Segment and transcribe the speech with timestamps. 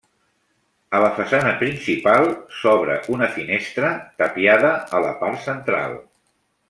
[0.99, 2.25] A la façana principal
[2.61, 3.93] s'obre una finestra,
[4.23, 5.97] tapiada, a la part central.